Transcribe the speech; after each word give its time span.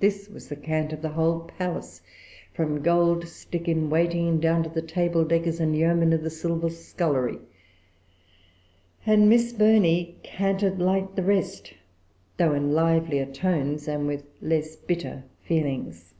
This 0.00 0.28
was 0.28 0.48
the 0.50 0.54
cant 0.56 0.92
of 0.92 1.00
the 1.00 1.08
whole 1.08 1.40
palace, 1.40 2.02
from 2.52 2.82
Gold 2.82 3.26
Stick 3.26 3.68
in 3.68 3.88
Waiting, 3.88 4.38
down 4.38 4.62
to 4.64 4.68
the 4.68 4.82
Table 4.82 5.24
Deckers 5.24 5.60
and 5.60 5.74
Yeomen 5.74 6.12
of 6.12 6.20
the 6.22 6.28
Silver 6.28 6.68
Scullery; 6.68 7.38
and 9.06 9.30
Miss 9.30 9.54
Burney 9.54 10.18
canted 10.22 10.78
like 10.78 11.14
the 11.14 11.22
rest, 11.22 11.72
though 12.36 12.52
in 12.52 12.74
livelier 12.74 13.24
tones, 13.24 13.88
and 13.88 14.06
with 14.06 14.24
less 14.42 14.76
bitter 14.76 15.24
feelings. 15.42 16.12